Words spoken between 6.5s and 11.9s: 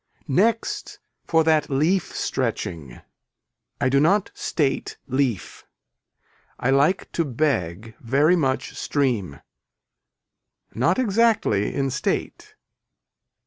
I like to beg very much stream. Not exactly